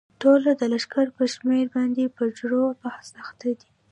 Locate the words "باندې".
1.75-2.13